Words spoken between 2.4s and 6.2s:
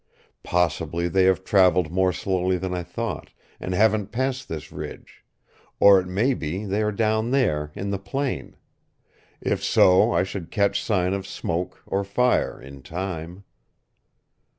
than I thought, and haven't passed this ridge; or it